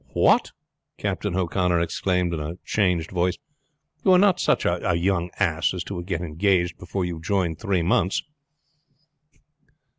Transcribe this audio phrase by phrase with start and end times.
[0.13, 0.51] "What!"
[0.97, 3.37] Captain O'Connor exclaimed in a changed voice.
[4.03, 7.59] "You are not such a young ass as to get engaged before you have joined
[7.59, 8.23] three months?"